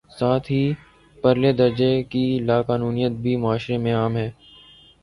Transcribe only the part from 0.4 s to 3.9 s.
ہی پرلے درجے کی لا قانونیت بھی معاشرے